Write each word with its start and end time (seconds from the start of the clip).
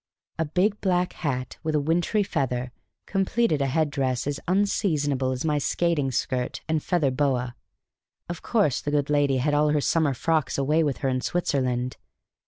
A 0.39 0.45
big 0.45 0.81
black 0.81 1.13
hat 1.13 1.59
with 1.61 1.75
a 1.75 1.79
wintry 1.79 2.23
feather 2.23 2.71
completed 3.05 3.61
a 3.61 3.67
headdress 3.67 4.25
as 4.25 4.39
unseasonable 4.47 5.29
as 5.31 5.45
my 5.45 5.59
skating 5.59 6.09
skirt 6.11 6.61
and 6.67 6.81
feather 6.81 7.11
boa; 7.11 7.55
of 8.27 8.41
course, 8.41 8.81
the 8.81 8.89
good 8.89 9.11
lady 9.11 9.37
had 9.37 9.53
all 9.53 9.69
her 9.69 9.79
summer 9.79 10.15
frocks 10.15 10.57
away 10.57 10.83
with 10.83 10.97
her 11.05 11.09
in 11.09 11.21
Switzerland. 11.21 11.97